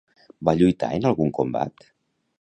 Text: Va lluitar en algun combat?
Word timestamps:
Va 0.47 0.55
lluitar 0.61 0.89
en 0.97 1.05
algun 1.11 1.31
combat? 1.41 1.89